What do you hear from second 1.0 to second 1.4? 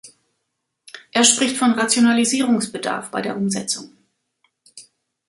Er